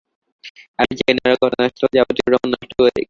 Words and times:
আমি 0.79 0.93
চাই 0.99 1.13
না 1.15 1.21
ওরা 1.25 1.37
ঘটনাস্থলের 1.43 1.93
যাবতীয় 1.97 2.25
প্রমাণ 2.27 2.47
নষ্ট 2.53 2.71
করে 2.73 2.87
দিক। 2.87 2.99